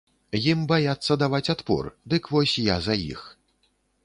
Ім 0.53 0.61
баяцца 0.71 1.17
даваць 1.23 1.51
адпор, 1.55 1.83
дык 2.15 2.23
вось 2.37 2.55
я 2.75 2.79
за 2.89 2.97
іх. 3.13 3.21